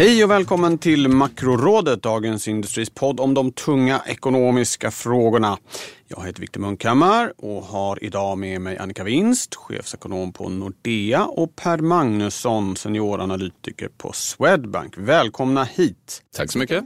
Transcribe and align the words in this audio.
Hej 0.00 0.24
och 0.24 0.30
välkommen 0.30 0.78
till 0.78 1.08
Makrorådet, 1.08 2.02
Dagens 2.02 2.48
Industris 2.48 2.90
podd 2.90 3.20
om 3.20 3.34
de 3.34 3.52
tunga 3.52 4.02
ekonomiska 4.06 4.90
frågorna. 4.90 5.58
Jag 6.08 6.26
heter 6.26 6.40
Viktor 6.40 6.60
Munkhammar 6.60 7.32
och 7.36 7.62
har 7.62 8.04
idag 8.04 8.38
med 8.38 8.60
mig 8.60 8.78
Annika 8.78 9.04
Winst, 9.04 9.54
chefsekonom 9.54 10.32
på 10.32 10.48
Nordea 10.48 11.24
och 11.24 11.56
Per 11.56 11.78
Magnusson, 11.78 12.76
senioranalytiker 12.76 13.88
på 13.98 14.12
Swedbank. 14.12 14.94
Välkomna 14.96 15.64
hit! 15.64 16.22
Tack 16.36 16.52
så 16.52 16.58
mycket. 16.58 16.84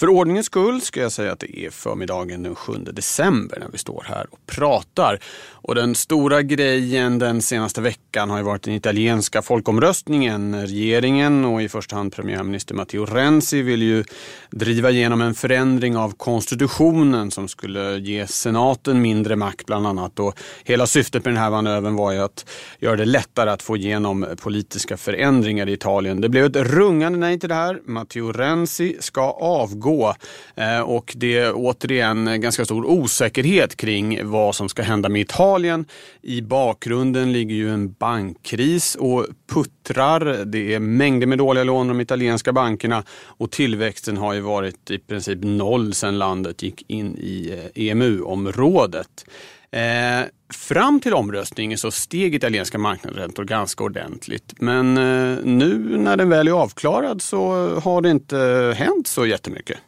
För 0.00 0.08
ordningens 0.08 0.46
skull 0.46 0.80
ska 0.80 1.00
jag 1.00 1.12
säga 1.12 1.32
att 1.32 1.40
det 1.40 1.58
är 1.58 1.70
förmiddagen 1.70 2.42
den 2.42 2.54
7 2.54 2.72
december 2.72 3.58
när 3.60 3.68
vi 3.68 3.78
står 3.78 4.04
här 4.08 4.26
och 4.30 4.38
pratar. 4.46 5.18
Och 5.50 5.74
den 5.74 5.94
stora 5.94 6.42
grejen 6.42 7.18
den 7.18 7.42
senaste 7.42 7.80
veckan 7.80 8.30
har 8.30 8.38
ju 8.38 8.44
varit 8.44 8.62
den 8.62 8.74
italienska 8.74 9.42
folkomröstningen. 9.42 10.66
Regeringen 10.66 11.44
och 11.44 11.62
i 11.62 11.68
första 11.68 11.96
hand 11.96 12.12
premiärminister 12.12 12.74
Matteo 12.74 13.06
Renzi 13.06 13.62
vill 13.62 13.82
ju 13.82 14.04
driva 14.50 14.90
igenom 14.90 15.20
en 15.20 15.34
förändring 15.34 15.96
av 15.96 16.14
konstitutionen 16.16 17.30
som 17.30 17.48
skulle 17.48 17.98
ge 17.98 18.26
senaten 18.26 19.02
mindre 19.02 19.36
makt 19.36 19.66
bland 19.66 19.86
annat. 19.86 20.18
Och 20.18 20.40
hela 20.64 20.86
syftet 20.86 21.24
med 21.24 21.34
den 21.34 21.42
här 21.42 21.50
manövern 21.50 21.96
var 21.96 22.12
ju 22.12 22.18
att 22.18 22.46
göra 22.78 22.96
det 22.96 23.04
lättare 23.04 23.50
att 23.50 23.62
få 23.62 23.76
igenom 23.76 24.26
politiska 24.42 24.96
förändringar 24.96 25.68
i 25.68 25.72
Italien. 25.72 26.20
Det 26.20 26.28
blev 26.28 26.44
ett 26.44 26.56
rungande 26.56 27.18
nej 27.18 27.38
till 27.38 27.48
det 27.48 27.54
här. 27.54 27.80
Matteo 27.84 28.32
Renzi 28.32 28.96
ska 29.00 29.30
avgå 29.30 30.14
eh, 30.54 30.80
och 30.80 31.12
det 31.16 31.38
är 31.38 31.52
återigen 31.54 32.40
ganska 32.40 32.64
stor 32.64 32.84
osäkerhet 32.84 33.76
kring 33.76 34.30
vad 34.30 34.54
som 34.54 34.68
ska 34.68 34.82
hända 34.82 35.08
med 35.08 35.20
Italien 35.20 35.50
Italien. 35.60 35.86
I 36.22 36.42
bakgrunden 36.42 37.32
ligger 37.32 37.54
ju 37.54 37.70
en 37.70 37.92
bankkris 37.92 38.94
och 38.94 39.26
puttrar. 39.52 40.44
Det 40.44 40.74
är 40.74 40.80
mängder 40.80 41.26
med 41.26 41.38
dåliga 41.38 41.64
lån 41.64 41.86
i 41.86 41.88
de 41.88 42.00
italienska 42.00 42.52
bankerna 42.52 43.04
och 43.38 43.50
tillväxten 43.50 44.16
har 44.16 44.34
ju 44.34 44.39
ju 44.40 44.46
varit 44.46 44.90
i 44.90 44.98
princip 44.98 45.38
noll 45.42 45.94
sedan 45.94 46.18
landet 46.18 46.62
gick 46.62 46.84
in 46.90 47.16
i 47.16 47.70
eh, 47.74 47.88
EMU-området. 47.88 49.24
Eh, 49.72 50.26
fram 50.54 51.00
till 51.00 51.14
omröstningen 51.14 51.78
så 51.78 51.90
steg 51.90 52.34
italienska 52.34 52.78
marknadsräntor 52.78 53.44
ganska 53.44 53.84
ordentligt. 53.84 54.54
Men 54.58 54.96
eh, 54.96 55.38
nu 55.44 55.98
när 55.98 56.16
den 56.16 56.28
väl 56.28 56.48
är 56.48 56.52
avklarad 56.52 57.22
så 57.22 57.68
har 57.80 58.00
det 58.00 58.10
inte 58.10 58.74
hänt 58.76 59.06
så 59.06 59.26
jättemycket. 59.26 59.78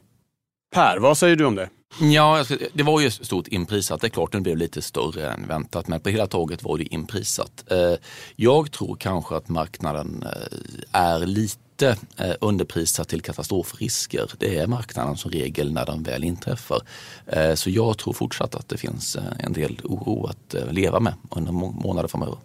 Per, 0.74 0.98
vad 0.98 1.18
säger 1.18 1.36
du 1.36 1.44
om 1.44 1.54
det? 1.54 1.68
Ja, 2.00 2.38
alltså, 2.38 2.56
det 2.72 2.82
var 2.82 3.00
ju 3.00 3.10
stort 3.10 3.48
inprisat. 3.48 4.00
Det 4.00 4.06
är 4.06 4.08
klart 4.08 4.32
den 4.32 4.42
blev 4.42 4.56
lite 4.56 4.82
större 4.82 5.30
än 5.32 5.48
väntat, 5.48 5.88
men 5.88 6.00
på 6.00 6.08
hela 6.08 6.26
taget 6.26 6.62
var 6.62 6.78
det 6.78 6.94
inprisat. 6.94 7.64
Eh, 7.70 7.94
jag 8.36 8.72
tror 8.72 8.96
kanske 8.96 9.36
att 9.36 9.48
marknaden 9.48 10.24
eh, 10.26 11.00
är 11.00 11.26
lite 11.26 11.96
eh, 12.16 12.34
underprisat 12.40 13.08
till 13.08 13.22
katastrofrisker. 13.22 14.30
Det 14.38 14.58
är 14.58 14.66
marknaden 14.66 15.16
som 15.16 15.30
regel 15.30 15.72
när 15.72 15.86
de 15.86 16.02
väl 16.02 16.24
inträffar. 16.24 16.80
Så 17.54 17.70
jag 17.70 17.98
tror 17.98 18.12
fortsatt 18.12 18.54
att 18.54 18.68
det 18.68 18.76
finns 18.76 19.16
en 19.38 19.52
del 19.52 19.80
oro 19.84 20.26
att 20.26 20.54
leva 20.70 21.00
med 21.00 21.14
under 21.30 21.52
månader 21.52 22.08
framöver. 22.08 22.38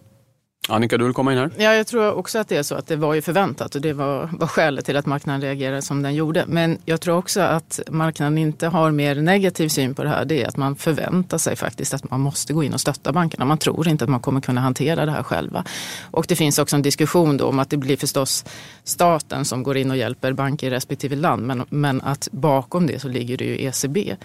Annika, 0.70 0.98
du 0.98 1.04
vill 1.04 1.14
komma 1.14 1.32
in 1.32 1.38
här? 1.38 1.50
Ja, 1.56 1.74
jag 1.74 1.86
tror 1.86 2.14
också 2.14 2.38
att 2.38 2.48
det 2.48 2.56
är 2.56 2.62
så 2.62 2.74
att 2.74 2.86
det 2.86 2.96
var 2.96 3.14
ju 3.14 3.22
förväntat 3.22 3.74
och 3.74 3.80
det 3.80 3.92
var, 3.92 4.30
var 4.32 4.46
skälet 4.46 4.84
till 4.84 4.96
att 4.96 5.06
marknaden 5.06 5.40
reagerade 5.40 5.82
som 5.82 6.02
den 6.02 6.14
gjorde. 6.14 6.44
Men 6.46 6.78
jag 6.84 7.00
tror 7.00 7.16
också 7.16 7.40
att 7.40 7.80
marknaden 7.88 8.38
inte 8.38 8.66
har 8.66 8.90
mer 8.90 9.14
negativ 9.14 9.68
syn 9.68 9.94
på 9.94 10.02
det 10.02 10.08
här. 10.08 10.24
Det 10.24 10.42
är 10.42 10.48
att 10.48 10.56
man 10.56 10.76
förväntar 10.76 11.38
sig 11.38 11.56
faktiskt 11.56 11.94
att 11.94 12.10
man 12.10 12.20
måste 12.20 12.52
gå 12.52 12.62
in 12.64 12.74
och 12.74 12.80
stötta 12.80 13.12
bankerna. 13.12 13.44
Man 13.44 13.58
tror 13.58 13.88
inte 13.88 14.04
att 14.04 14.10
man 14.10 14.20
kommer 14.20 14.40
kunna 14.40 14.60
hantera 14.60 15.06
det 15.06 15.12
här 15.12 15.22
själva. 15.22 15.64
Och 16.10 16.24
det 16.28 16.36
finns 16.36 16.58
också 16.58 16.76
en 16.76 16.82
diskussion 16.82 17.36
då 17.36 17.46
om 17.46 17.58
att 17.58 17.70
det 17.70 17.76
blir 17.76 17.96
förstås 17.96 18.44
staten 18.84 19.44
som 19.44 19.62
går 19.62 19.76
in 19.76 19.90
och 19.90 19.96
hjälper 19.96 20.32
banker 20.32 20.66
i 20.66 20.70
respektive 20.70 21.16
land. 21.16 21.46
Men, 21.46 21.64
men 21.68 22.00
att 22.00 22.28
bakom 22.32 22.86
det 22.86 23.00
så 23.00 23.08
ligger 23.08 23.36
det 23.36 23.44
ju 23.44 23.66
ECB. 23.66 24.16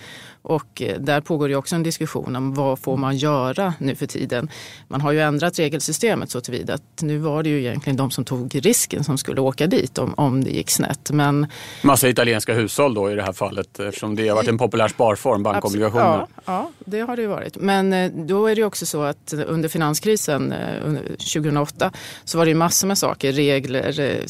Och 0.43 0.81
eh, 0.81 0.99
där 0.99 1.21
pågår 1.21 1.49
ju 1.49 1.55
också 1.55 1.75
en 1.75 1.83
diskussion 1.83 2.35
om 2.35 2.53
vad 2.53 2.79
får 2.79 2.97
man 2.97 3.17
göra 3.17 3.73
nu 3.79 3.95
för 3.95 4.05
tiden. 4.05 4.49
Man 4.87 5.01
har 5.01 5.11
ju 5.11 5.21
ändrat 5.21 5.59
regelsystemet 5.59 6.31
så 6.31 6.41
tillvida 6.41 6.73
att 6.73 7.01
nu 7.01 7.17
var 7.17 7.43
det 7.43 7.49
ju 7.49 7.59
egentligen 7.59 7.97
de 7.97 8.11
som 8.11 8.25
tog 8.25 8.65
risken 8.65 9.03
som 9.03 9.17
skulle 9.17 9.41
åka 9.41 9.67
dit 9.67 9.97
om, 9.97 10.13
om 10.17 10.43
det 10.43 10.49
gick 10.49 10.69
snett. 10.69 11.11
Men, 11.11 11.47
Massa 11.81 12.09
italienska 12.09 12.53
hushåll 12.53 12.93
då 12.93 13.11
i 13.11 13.15
det 13.15 13.23
här 13.23 13.33
fallet 13.33 13.79
eftersom 13.79 14.15
det 14.15 14.27
har 14.27 14.35
varit 14.35 14.47
en 14.47 14.57
populär 14.57 14.87
sparform, 14.87 15.43
bankobligationer. 15.43 16.03
Ja, 16.05 16.27
ja, 16.45 16.71
det 16.85 16.99
har 16.99 17.15
det 17.15 17.21
ju 17.21 17.27
varit. 17.27 17.57
Men 17.57 17.93
eh, 17.93 18.11
då 18.11 18.47
är 18.47 18.55
det 18.55 18.63
också 18.63 18.85
så 18.85 19.01
att 19.03 19.33
under 19.33 19.69
finanskrisen 19.69 20.53
2008 21.33 21.85
eh, 21.85 21.91
så 22.23 22.37
var 22.37 22.45
det 22.45 22.49
ju 22.49 22.55
massor 22.55 22.87
med 22.87 22.97
saker, 22.97 23.31
regler 23.31 24.23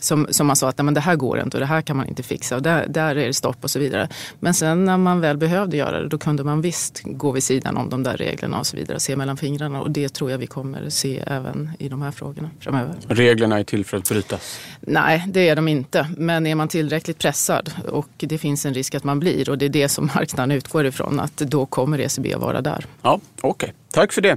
som, 0.00 0.26
som 0.30 0.46
man 0.46 0.56
sa 0.56 0.68
att 0.68 0.78
men 0.84 0.94
det 0.94 1.00
här 1.00 1.16
går 1.16 1.40
inte 1.40 1.56
och 1.56 1.60
det 1.60 1.66
här 1.66 1.82
kan 1.82 1.96
man 1.96 2.06
inte 2.06 2.22
fixa 2.22 2.56
och 2.56 2.62
där, 2.62 2.86
där 2.88 3.16
är 3.16 3.26
det 3.26 3.34
stopp 3.34 3.64
och 3.64 3.70
så 3.70 3.78
vidare. 3.78 4.08
Men 4.40 4.54
sen 4.54 4.84
när 4.84 4.96
man 4.96 5.20
väl 5.20 5.39
behövde 5.40 5.76
göra 5.76 6.00
det, 6.00 6.08
då 6.08 6.18
kunde 6.18 6.44
man 6.44 6.60
visst 6.60 7.00
gå 7.04 7.32
vid 7.32 7.42
sidan 7.42 7.76
om 7.76 7.88
de 7.88 8.02
där 8.02 8.16
reglerna 8.16 8.58
och 8.58 8.66
så 8.66 8.76
vidare, 8.76 9.00
se 9.00 9.16
mellan 9.16 9.36
fingrarna. 9.36 9.80
Och 9.80 9.90
det 9.90 10.08
tror 10.08 10.30
jag 10.30 10.38
vi 10.38 10.46
kommer 10.46 10.90
se 10.90 11.22
även 11.26 11.70
i 11.78 11.88
de 11.88 12.02
här 12.02 12.10
frågorna 12.10 12.50
framöver. 12.60 12.94
Reglerna 13.08 13.58
är 13.58 13.64
till 13.64 13.84
för 13.84 13.96
att 13.96 14.08
brytas? 14.08 14.60
Nej, 14.80 15.24
det 15.28 15.48
är 15.48 15.56
de 15.56 15.68
inte. 15.68 16.08
Men 16.16 16.46
är 16.46 16.54
man 16.54 16.68
tillräckligt 16.68 17.18
pressad 17.18 17.72
och 17.88 18.08
det 18.16 18.38
finns 18.38 18.66
en 18.66 18.74
risk 18.74 18.94
att 18.94 19.04
man 19.04 19.20
blir 19.20 19.50
och 19.50 19.58
det 19.58 19.64
är 19.64 19.68
det 19.68 19.88
som 19.88 20.10
marknaden 20.14 20.50
utgår 20.50 20.86
ifrån, 20.86 21.20
att 21.20 21.36
då 21.36 21.66
kommer 21.66 22.00
ECB 22.00 22.34
vara 22.34 22.60
där. 22.60 22.86
Ja, 23.02 23.20
okej. 23.40 23.50
Okay. 23.50 23.70
Tack 23.92 24.12
för 24.12 24.20
det. 24.20 24.30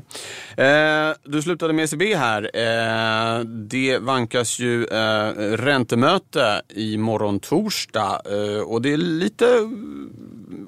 Eh, 0.57 1.15
du 1.23 1.41
slutade 1.41 1.73
med 1.73 1.83
ECB 1.83 2.15
här. 2.15 2.49
Eh, 2.53 3.39
det 3.45 3.97
vankas 3.97 4.59
ju 4.59 4.85
eh, 4.85 5.27
räntemöte 5.57 6.61
imorgon 6.75 7.39
torsdag 7.39 8.21
eh, 8.25 8.61
och 8.61 8.81
det 8.81 8.93
är 8.93 8.97
lite 8.97 9.45
eh, 9.45 9.61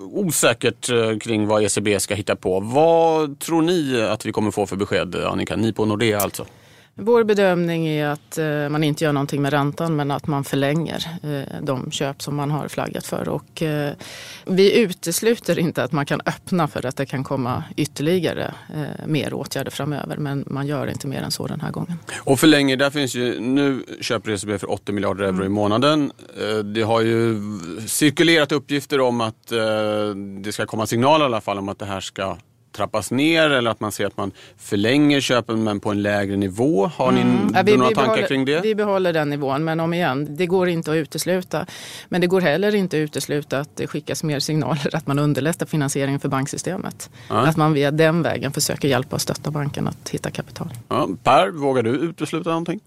osäkert 0.02 0.90
eh, 0.90 1.18
kring 1.18 1.48
vad 1.48 1.64
ECB 1.64 2.00
ska 2.00 2.16
hitta 2.16 2.36
på. 2.36 2.60
Vad 2.60 3.40
tror 3.40 3.62
ni 3.62 4.02
att 4.02 4.26
vi 4.26 4.32
kommer 4.32 4.52
få 4.52 4.66
för 4.66 4.76
besked, 4.76 5.16
Annika? 5.16 5.56
Ni 5.56 5.74
på 5.74 5.86
Nordea 5.86 6.20
alltså? 6.20 6.46
Vår 6.98 7.24
bedömning 7.24 7.88
är 7.88 8.08
att 8.08 8.38
eh, 8.38 8.70
man 8.70 8.84
inte 8.84 9.04
gör 9.04 9.14
någonting 9.14 9.42
med 9.42 9.54
räntan 9.54 9.96
men 9.96 10.12
att 10.12 10.28
man 10.28 10.44
förlänger 10.44 11.08
eh, 11.24 11.62
de 11.62 11.92
köp 11.92 12.22
som 12.22 12.36
man 12.36 12.52
har 12.52 12.68
flaggat 12.68 13.06
för. 13.06 13.30
Och 13.30 13.62
eh, 13.62 13.94
vi 14.46 14.80
utesluter 14.80 15.60
inte 15.60 15.84
att 15.84 15.92
man 15.92 16.06
kan 16.06 16.22
öppna 16.26 16.68
för 16.68 16.86
att 16.86 16.98
det 16.98 17.06
kan 17.06 17.24
komma 17.24 17.64
ytterligare 17.76 18.54
mer 19.06 19.34
åtgärder 19.34 19.72
framöver 19.72 20.18
men 20.18 20.44
man 20.48 20.68
gör 20.68 20.88
inte 20.88 21.08
mer 21.08 21.22
än 21.22 21.32
så 21.32 21.48
den 21.48 21.62
här 21.62 21.72
gången. 21.72 22.00
Och 22.18 22.40
förlänger, 22.40 22.78
där 22.78 22.90
finns 22.90 23.16
ju, 23.16 23.40
nu 23.40 23.84
köper 24.02 24.32
ECB 24.32 24.58
för 24.58 24.72
80 24.72 24.92
miljarder 24.92 25.24
euro 25.24 25.36
mm. 25.36 25.46
i 25.46 25.50
månaden. 25.50 26.12
Det 26.74 26.82
har 26.82 27.02
ju 27.02 27.42
cirkulerat 27.88 28.52
uppgifter 28.52 29.00
om 29.00 29.22
att 29.22 29.48
det 30.44 30.52
ska 30.52 30.66
komma 30.66 30.86
signaler 30.86 31.26
i 31.26 31.28
alla 31.28 31.42
fall 31.42 31.58
om 31.58 31.70
att 31.70 31.80
det 31.80 31.86
här 31.86 32.02
ska 32.02 32.38
trappas 32.76 33.12
ner 33.12 33.50
eller 33.50 33.72
att 33.72 33.80
man 33.80 33.92
ser 33.92 34.06
att 34.06 34.18
man 34.18 34.32
förlänger 34.58 35.22
köpen 35.22 35.64
men 35.64 35.80
på 35.80 35.92
en 35.92 36.02
lägre 36.02 36.36
nivå? 36.36 36.92
Har 36.96 37.12
ni 37.12 37.22
mm. 37.22 37.52
ja, 37.54 37.64
vi, 37.66 37.78
några 37.78 37.90
vi 37.90 37.96
tankar 37.96 38.12
behåller, 38.12 38.28
kring 38.28 38.46
det? 38.46 38.62
Vi 38.62 38.76
behåller 38.76 39.14
den 39.14 39.30
nivån 39.30 39.64
men 39.64 39.80
om 39.80 39.94
igen, 39.94 40.28
det 40.30 40.46
går 40.46 40.70
inte 40.70 40.92
att 40.92 40.96
utesluta. 40.96 41.66
Men 42.10 42.22
det 42.22 42.28
går 42.28 42.42
heller 42.42 42.76
inte 42.76 42.98
att 42.98 43.02
utesluta 43.02 43.60
att 43.60 43.76
det 43.76 43.88
skickas 43.88 44.24
mer 44.24 44.40
signaler 44.40 44.96
att 44.96 45.08
man 45.08 45.20
underlättar 45.20 45.66
finansieringen 45.66 46.20
för 46.20 46.30
banksystemet. 46.30 47.10
Ja. 47.30 47.36
Att 47.36 47.58
man 47.58 47.74
via 47.74 47.92
den 47.92 48.22
vägen 48.22 48.52
försöker 48.52 48.88
hjälpa 48.88 49.16
och 49.16 49.22
stötta 49.22 49.52
banken 49.52 49.88
att 49.88 50.10
hitta 50.10 50.32
kapital. 50.32 50.74
Ja, 50.88 51.10
per, 51.24 51.50
vågar 51.50 51.84
du 51.84 51.90
utesluta 51.90 52.50
någonting? 52.50 52.80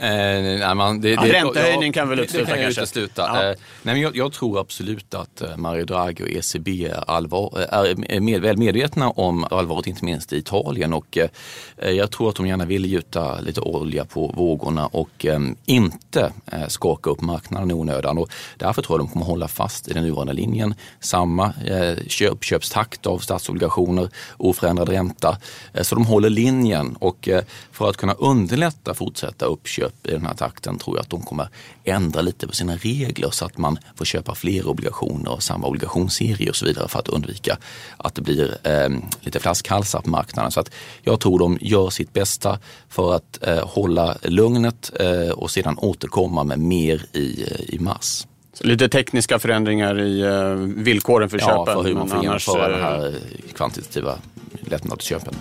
Eh, 0.00 0.08
nej, 0.08 0.74
man, 0.74 1.00
det, 1.00 1.10
ja, 1.10 1.22
det, 1.22 1.32
räntehöjning 1.32 1.92
kan 1.92 2.08
väl 2.08 2.20
utesluta 2.20 2.52
det 2.52 2.62
kanske? 2.62 2.80
Utesluta. 2.80 3.22
Ja. 3.22 3.42
Eh, 3.42 3.56
nej, 3.82 3.94
men 3.94 4.00
jag, 4.00 4.16
jag, 4.16 4.32
tror 4.32 4.60
absolut 4.60 5.14
att 5.14 5.40
eh, 5.40 5.56
Mario 5.56 5.84
Draghi 5.84 6.24
och 6.24 6.28
ECB 6.28 6.86
är, 6.86 7.10
allvar, 7.10 7.60
är 7.70 8.20
med, 8.20 8.40
väl 8.40 8.56
medvetna 8.56 9.10
om 9.10 9.46
allvaret, 9.50 9.86
inte 9.86 10.04
minst 10.04 10.32
i 10.32 10.36
Italien. 10.36 10.92
Och, 10.92 11.18
eh, 11.18 11.90
jag 11.90 12.10
tror 12.10 12.28
att 12.28 12.34
de 12.34 12.46
gärna 12.46 12.64
vill 12.64 12.84
gjuta 12.84 13.40
lite 13.40 13.60
olja 13.60 14.04
på 14.04 14.32
vågorna 14.36 14.86
och 14.86 15.26
eh, 15.26 15.40
inte 15.64 16.32
eh, 16.52 16.66
skaka 16.68 17.10
upp 17.10 17.20
marknaden 17.20 17.70
i 17.70 17.74
onödan. 17.74 18.18
Och 18.18 18.30
därför 18.56 18.82
tror 18.82 18.98
jag 18.98 19.06
de 19.06 19.12
kommer 19.12 19.26
hålla 19.26 19.48
fast 19.48 19.88
i 19.88 19.92
den 19.92 20.04
nuvarande 20.04 20.32
linjen. 20.32 20.74
Samma 21.00 21.52
eh, 21.66 22.30
uppköpstakt 22.30 23.06
av 23.06 23.18
statsobligationer, 23.18 24.08
oförändrad 24.36 24.88
ränta. 24.88 25.38
så 25.80 25.94
de 25.94 26.06
håller 26.06 26.30
linjen 26.30 26.96
och 26.96 27.28
för 27.72 27.90
att 27.90 27.96
kunna 27.96 28.12
underlätta 28.12 28.94
fortsätta 28.94 29.46
uppköp 29.46 29.85
upp 29.86 30.06
i 30.06 30.10
den 30.10 30.26
här 30.26 30.34
takten 30.34 30.78
tror 30.78 30.96
jag 30.96 31.02
att 31.02 31.10
de 31.10 31.22
kommer 31.22 31.48
ändra 31.84 32.20
lite 32.20 32.46
på 32.46 32.54
sina 32.54 32.76
regler 32.76 33.30
så 33.30 33.44
att 33.44 33.58
man 33.58 33.78
får 33.94 34.04
köpa 34.04 34.34
fler 34.34 34.68
obligationer 34.68 35.32
och 35.32 35.42
samma 35.42 35.66
obligationsserie 35.66 36.50
och 36.50 36.56
så 36.56 36.66
vidare 36.66 36.88
för 36.88 36.98
att 36.98 37.08
undvika 37.08 37.58
att 37.96 38.14
det 38.14 38.22
blir 38.22 38.56
eh, 38.62 38.88
lite 39.20 39.40
flaskhalsar 39.40 40.00
på 40.00 40.10
marknaden. 40.10 40.50
Så 40.50 40.60
att 40.60 40.70
jag 41.02 41.20
tror 41.20 41.38
de 41.38 41.58
gör 41.60 41.90
sitt 41.90 42.12
bästa 42.12 42.58
för 42.88 43.14
att 43.14 43.42
eh, 43.42 43.68
hålla 43.68 44.16
lugnet 44.22 44.92
eh, 45.00 45.30
och 45.30 45.50
sedan 45.50 45.78
återkomma 45.78 46.44
med 46.44 46.58
mer 46.58 47.04
i, 47.12 47.42
eh, 47.42 47.74
i 47.74 47.78
mars. 47.78 48.26
Så 48.52 48.66
lite 48.66 48.88
tekniska 48.88 49.38
förändringar 49.38 50.00
i 50.00 50.22
uh, 50.22 50.54
villkoren 50.56 51.30
för 51.30 51.38
ja, 51.38 51.46
köpen. 51.46 51.64
Ja, 51.66 51.82
för 51.82 51.88
hur 51.88 51.94
man 51.94 52.08
får 52.08 52.16
annars, 52.16 52.48
genomföra 52.48 52.68
den 52.68 52.82
här 52.82 53.14
kvantitativa 53.54 54.18
lättnadsköpen. 54.60 55.34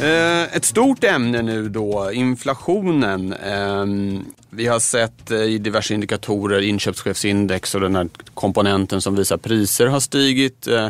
Eh, 0.00 0.56
ett 0.56 0.64
stort 0.64 1.04
ämne 1.04 1.42
nu 1.42 1.68
då, 1.68 2.12
inflationen. 2.12 3.32
Ehm, 3.32 4.24
vi 4.50 4.66
har 4.66 4.78
sett 4.78 5.30
eh, 5.30 5.42
i 5.42 5.58
diverse 5.58 5.94
indikatorer, 5.94 6.60
inköpschefsindex 6.60 7.74
och 7.74 7.80
den 7.80 7.96
här 7.96 8.08
komponenten 8.34 9.00
som 9.00 9.16
visar 9.16 9.36
priser 9.36 9.86
har 9.86 10.00
stigit. 10.00 10.66
Eh, 10.66 10.88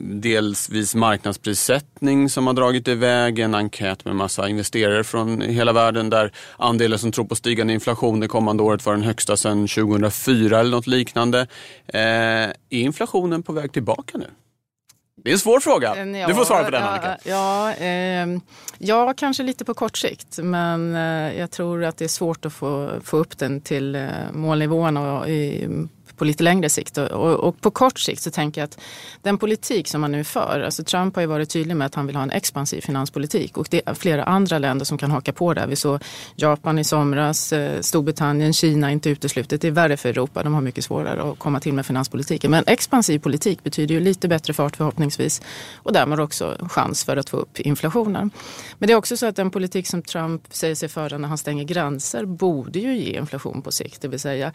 Delsvis 0.00 0.94
marknadsprissättning 0.94 2.28
som 2.28 2.46
har 2.46 2.54
dragit 2.54 2.88
iväg, 2.88 3.38
en 3.38 3.54
enkät 3.54 4.04
med 4.04 4.16
massa 4.16 4.48
investerare 4.48 5.04
från 5.04 5.40
hela 5.40 5.72
världen 5.72 6.10
där 6.10 6.32
andelen 6.56 6.98
som 6.98 7.12
tror 7.12 7.24
på 7.24 7.34
stigande 7.34 7.72
inflation 7.72 8.20
det 8.20 8.28
kommande 8.28 8.62
året 8.62 8.86
var 8.86 8.92
den 8.92 9.02
högsta 9.02 9.36
sedan 9.36 9.68
2004 9.68 10.60
eller 10.60 10.70
något 10.70 10.86
liknande. 10.86 11.46
Är 11.86 12.54
inflationen 12.68 13.42
på 13.42 13.52
väg 13.52 13.72
tillbaka 13.72 14.18
nu? 14.18 14.26
Det 15.22 15.30
är 15.30 15.32
en 15.32 15.38
svår 15.38 15.60
fråga. 15.60 16.06
Ja, 16.06 16.28
du 16.28 16.34
får 16.34 16.44
svara 16.44 16.64
på 16.64 16.70
den 16.70 16.82
Annika. 16.82 17.18
Ja, 17.24 17.72
eh, 17.72 18.26
ja, 18.78 19.14
kanske 19.16 19.42
lite 19.42 19.64
på 19.64 19.74
kort 19.74 19.96
sikt. 19.96 20.38
Men 20.38 20.94
eh, 20.94 21.38
jag 21.38 21.50
tror 21.50 21.84
att 21.84 21.96
det 21.96 22.04
är 22.04 22.08
svårt 22.08 22.44
att 22.44 22.52
få, 22.52 22.90
få 23.04 23.16
upp 23.16 23.38
den 23.38 23.60
till 23.60 23.94
eh, 23.94 24.08
målnivån 24.32 24.96
i, 25.28 25.68
på 26.16 26.24
lite 26.24 26.42
längre 26.42 26.68
sikt. 26.68 26.98
Och, 26.98 27.34
och, 27.34 27.60
på 27.60 27.70
kort 27.70 27.98
sikt 27.98 28.22
så 28.22 28.30
tänker 28.30 28.60
jag 28.60 28.66
att 28.66 28.80
den 29.22 29.38
politik 29.38 29.88
som 29.88 30.00
man 30.00 30.12
nu 30.12 30.24
för, 30.24 30.62
alltså 30.64 30.84
Trump 30.84 31.14
har 31.14 31.22
ju 31.22 31.26
varit 31.26 31.50
tydlig 31.50 31.76
med 31.76 31.86
att 31.86 31.94
han 31.94 32.06
vill 32.06 32.16
ha 32.16 32.22
en 32.22 32.30
expansiv 32.30 32.80
finanspolitik 32.80 33.56
och 33.56 33.66
det 33.70 33.82
är 33.86 33.94
flera 33.94 34.24
andra 34.24 34.58
länder 34.58 34.84
som 34.84 34.98
kan 34.98 35.10
haka 35.10 35.32
på 35.32 35.54
det. 35.54 35.66
Vi 35.66 35.76
såg 35.76 36.00
Japan 36.36 36.78
i 36.78 36.84
somras, 36.84 37.52
eh, 37.52 37.80
Storbritannien, 37.80 38.52
Kina 38.52 38.92
inte 38.92 39.10
uteslutet. 39.10 39.60
Det 39.60 39.68
är 39.68 39.72
värre 39.72 39.96
för 39.96 40.08
Europa, 40.08 40.42
de 40.42 40.54
har 40.54 40.60
mycket 40.60 40.84
svårare 40.84 41.22
att 41.22 41.38
komma 41.38 41.60
till 41.60 41.72
med 41.72 41.86
finanspolitiken. 41.86 42.50
Men 42.50 42.64
expansiv 42.66 43.18
politik 43.18 43.62
betyder 43.62 43.94
ju 43.94 44.00
lite 44.00 44.28
bättre 44.28 44.52
fart 44.52 44.76
förhoppningsvis 44.76 45.42
och 45.76 45.92
därmed 45.92 46.20
också 46.20 46.56
chans 46.70 47.04
för 47.04 47.16
att 47.16 47.30
få 47.30 47.36
upp 47.36 47.60
inflationen. 47.60 48.30
Men 48.78 48.86
det 48.86 48.92
är 48.92 48.96
också 48.96 49.16
så 49.16 49.26
att 49.26 49.36
den 49.36 49.50
politik 49.50 49.86
som 49.86 50.02
Trump 50.02 50.42
säger 50.50 50.74
sig 50.74 50.88
föra 50.88 51.18
när 51.18 51.28
han 51.28 51.38
stänger 51.38 51.64
gränser 51.64 52.24
borde 52.24 52.78
ju 52.78 52.96
ge 52.96 53.18
inflation 53.18 53.62
på 53.62 53.72
sikt. 53.72 54.02
Det 54.02 54.08
vill 54.08 54.20
säga 54.20 54.52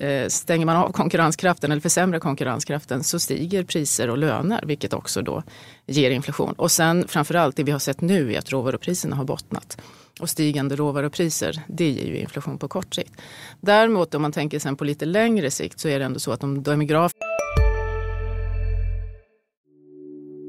eh, 0.00 0.28
stänger 0.28 0.66
man 0.66 0.76
av 0.84 0.92
konkurrenskraften 0.92 1.72
eller 1.72 1.80
försämrar 1.82 2.18
konkurrenskraften 2.18 3.04
så 3.04 3.18
stiger 3.18 3.64
priser 3.64 4.10
och 4.10 4.18
löner 4.18 4.64
vilket 4.66 4.92
också 4.92 5.22
då 5.22 5.42
ger 5.86 6.10
inflation. 6.10 6.52
Och 6.52 6.70
sen 6.70 7.08
framförallt 7.08 7.56
det 7.56 7.62
vi 7.62 7.72
har 7.72 7.78
sett 7.78 8.00
nu 8.00 8.34
är 8.34 8.38
att 8.38 8.52
råvarupriserna 8.52 9.16
har 9.16 9.24
bottnat. 9.24 9.80
Och 10.20 10.30
stigande 10.30 10.76
råvarupriser, 10.76 11.62
det 11.68 11.90
ger 11.90 12.06
ju 12.06 12.18
inflation 12.18 12.58
på 12.58 12.68
kort 12.68 12.94
sikt. 12.94 13.12
Däremot 13.60 14.14
om 14.14 14.22
man 14.22 14.32
tänker 14.32 14.58
sen 14.58 14.76
på 14.76 14.84
lite 14.84 15.04
längre 15.04 15.50
sikt 15.50 15.80
så 15.80 15.88
är 15.88 15.98
det 15.98 16.04
ändå 16.04 16.18
så 16.18 16.32
att 16.32 16.40
de 16.40 16.62
demografiska 16.62 17.24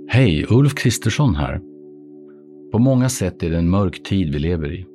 Hej, 0.08 0.46
Ulf 0.50 0.76
Kristersson 0.76 1.36
här. 1.36 1.62
På 2.72 2.80
många 2.80 3.10
sätt 3.10 3.44
är 3.44 3.50
det 3.50 3.58
en 3.58 3.70
mörk 3.70 4.04
tid 4.04 4.34
vi 4.34 4.40
lever 4.40 4.74
i. 4.74 4.95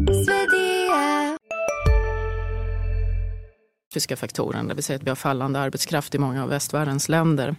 fysiska 3.93 4.15
faktorerna, 4.15 4.69
det 4.69 4.73
vill 4.75 4.83
säga 4.83 4.97
att 4.97 5.03
vi 5.03 5.09
har 5.09 5.15
fallande 5.15 5.59
arbetskraft 5.59 6.15
i 6.15 6.17
många 6.17 6.43
av 6.43 6.49
västvärldens 6.49 7.09
länder 7.09 7.55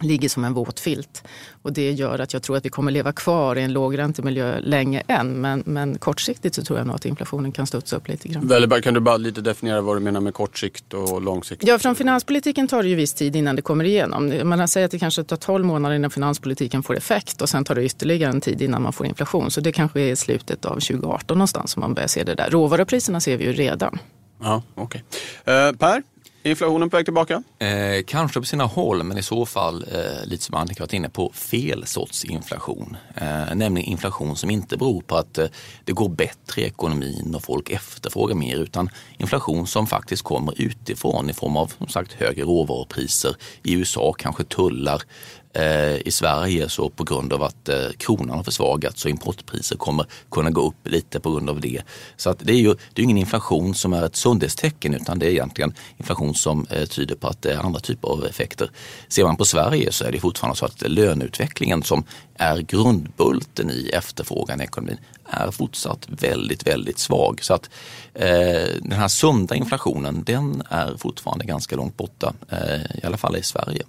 ligger 0.00 0.28
som 0.28 0.44
en 0.44 0.54
våt 0.54 0.80
filt. 0.80 1.22
Och 1.62 1.72
det 1.72 1.92
gör 1.92 2.18
att 2.18 2.32
jag 2.32 2.42
tror 2.42 2.56
att 2.56 2.64
vi 2.64 2.68
kommer 2.68 2.92
leva 2.92 3.12
kvar 3.12 3.56
i 3.56 3.62
en 3.62 3.72
lågräntemiljö 3.72 4.60
länge 4.60 5.02
än. 5.08 5.40
Men, 5.40 5.62
men 5.66 5.98
kortsiktigt 5.98 6.54
så 6.54 6.64
tror 6.64 6.78
jag 6.78 6.86
nog 6.86 6.96
att 6.96 7.04
inflationen 7.04 7.52
kan 7.52 7.66
studsa 7.66 7.96
upp 7.96 8.08
lite 8.08 8.28
grann. 8.28 8.48
Väldigt, 8.48 8.84
kan 8.84 8.94
du 8.94 9.00
bara 9.00 9.16
lite 9.16 9.40
definiera 9.40 9.80
vad 9.80 9.96
du 9.96 10.00
menar 10.00 10.20
med 10.20 10.34
kortsikt 10.34 10.94
och 10.94 11.22
långsikt? 11.22 11.62
Ja, 11.66 11.78
från 11.78 11.94
finanspolitiken 11.94 12.68
tar 12.68 12.82
det 12.82 12.88
ju 12.88 12.94
viss 12.94 13.14
tid 13.14 13.36
innan 13.36 13.56
det 13.56 13.62
kommer 13.62 13.84
igenom. 13.84 14.40
Man 14.44 14.68
säger 14.68 14.84
att 14.84 14.90
det 14.90 14.98
kanske 14.98 15.24
tar 15.24 15.36
12 15.36 15.64
månader 15.64 15.96
innan 15.96 16.10
finanspolitiken 16.10 16.82
får 16.82 16.96
effekt 16.96 17.42
och 17.42 17.48
sen 17.48 17.64
tar 17.64 17.74
det 17.74 17.84
ytterligare 17.84 18.32
en 18.32 18.40
tid 18.40 18.62
innan 18.62 18.82
man 18.82 18.92
får 18.92 19.06
inflation. 19.06 19.50
Så 19.50 19.60
det 19.60 19.72
kanske 19.72 20.00
är 20.00 20.14
slutet 20.14 20.64
av 20.64 20.74
2018 20.74 21.38
någonstans 21.38 21.70
som 21.70 21.80
man 21.80 21.94
börjar 21.94 22.08
se 22.08 22.24
det 22.24 22.34
där. 22.34 22.50
Råvarupriserna 22.50 23.20
ser 23.20 23.36
vi 23.36 23.44
ju 23.44 23.52
redan. 23.52 23.98
Ja, 24.40 24.62
okay. 24.74 25.00
Eh, 25.44 25.72
per, 25.72 26.02
inflationen 26.42 26.90
på 26.90 26.96
väg 26.96 27.06
tillbaka? 27.06 27.42
Eh, 27.58 28.04
kanske 28.06 28.40
på 28.40 28.46
sina 28.46 28.64
håll, 28.64 29.02
men 29.02 29.18
i 29.18 29.22
så 29.22 29.46
fall, 29.46 29.84
eh, 29.92 30.26
lite 30.26 30.44
som 30.44 30.54
Annika 30.54 30.82
varit 30.82 30.92
inne 30.92 31.08
på, 31.08 31.32
fel 31.34 31.86
sorts 31.86 32.24
inflation. 32.24 32.96
Eh, 33.14 33.54
nämligen 33.54 33.90
inflation 33.90 34.36
som 34.36 34.50
inte 34.50 34.76
beror 34.76 35.00
på 35.00 35.16
att 35.16 35.38
eh, 35.38 35.46
det 35.84 35.92
går 35.92 36.08
bättre 36.08 36.62
i 36.62 36.64
ekonomin 36.64 37.34
och 37.34 37.44
folk 37.44 37.70
efterfrågar 37.70 38.34
mer, 38.34 38.56
utan 38.56 38.90
inflation 39.18 39.66
som 39.66 39.86
faktiskt 39.86 40.22
kommer 40.22 40.60
utifrån 40.60 41.30
i 41.30 41.32
form 41.32 41.56
av 41.56 41.72
som 41.78 41.88
sagt 41.88 42.12
högre 42.12 42.42
råvarupriser. 42.42 43.36
I 43.62 43.72
USA 43.72 44.12
kanske 44.18 44.44
tullar 44.44 45.02
Eh, 45.52 45.96
I 46.06 46.10
Sverige 46.10 46.68
så 46.68 46.88
på 46.88 47.04
grund 47.04 47.32
av 47.32 47.42
att 47.42 47.68
eh, 47.68 47.90
kronan 47.96 48.36
har 48.36 48.44
försvagats 48.44 49.02
så 49.02 49.08
importpriser 49.08 49.76
kommer 49.76 50.06
kunna 50.30 50.50
gå 50.50 50.60
upp 50.60 50.88
lite 50.88 51.20
på 51.20 51.30
grund 51.30 51.50
av 51.50 51.60
det. 51.60 51.82
Så 52.16 52.30
att 52.30 52.38
det 52.38 52.52
är 52.52 52.56
ju 52.56 52.74
det 52.92 53.02
är 53.02 53.04
ingen 53.04 53.18
inflation 53.18 53.74
som 53.74 53.92
är 53.92 54.02
ett 54.02 54.16
sundhetstecken 54.16 54.94
utan 54.94 55.18
det 55.18 55.26
är 55.26 55.30
egentligen 55.30 55.74
inflation 55.96 56.34
som 56.34 56.66
eh, 56.70 56.84
tyder 56.84 57.14
på 57.14 57.26
att 57.28 57.42
det 57.42 57.52
är 57.52 57.58
andra 57.58 57.80
typer 57.80 58.08
av 58.08 58.24
effekter. 58.24 58.70
Ser 59.08 59.24
man 59.24 59.36
på 59.36 59.44
Sverige 59.44 59.92
så 59.92 60.04
är 60.04 60.12
det 60.12 60.20
fortfarande 60.20 60.58
så 60.58 60.64
att 60.64 60.82
löneutvecklingen 60.90 61.82
som 61.82 62.04
är 62.34 62.58
grundbulten 62.58 63.70
i 63.70 63.90
efterfrågan 63.94 64.60
i 64.60 64.64
ekonomin 64.64 64.98
är 65.24 65.50
fortsatt 65.50 66.06
väldigt, 66.08 66.66
väldigt 66.66 66.98
svag. 66.98 67.38
Så 67.42 67.54
att 67.54 67.70
eh, 68.14 68.28
den 68.82 68.92
här 68.92 69.08
sunda 69.08 69.54
inflationen 69.54 70.22
den 70.24 70.62
är 70.70 70.96
fortfarande 70.96 71.44
ganska 71.44 71.76
långt 71.76 71.96
borta, 71.96 72.34
eh, 72.50 72.98
i 73.02 73.06
alla 73.06 73.16
fall 73.16 73.36
i 73.36 73.42
Sverige. 73.42 73.82